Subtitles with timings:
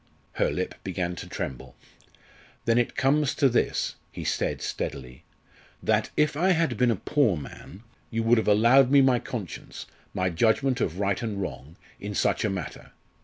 [0.31, 1.75] Her lip began to tremble.
[2.65, 5.25] "Then it comes to this," he said steadily,
[5.83, 9.85] "that if I had been a poor man, you would have allowed me my conscience
[10.11, 12.93] my judgment of right and wrong in such a matter.